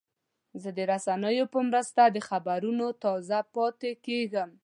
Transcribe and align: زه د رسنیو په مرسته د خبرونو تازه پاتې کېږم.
زه 0.61 0.69
د 0.77 0.79
رسنیو 0.91 1.45
په 1.53 1.59
مرسته 1.69 2.03
د 2.09 2.17
خبرونو 2.29 2.87
تازه 3.03 3.39
پاتې 3.53 3.91
کېږم. 4.05 4.49